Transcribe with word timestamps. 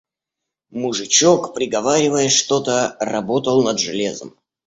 Мужичок, 0.71 1.53
приговаривая 1.53 2.27
что-то, 2.29 2.97
работал 2.99 3.61
над 3.61 3.79
железом. 3.79 4.35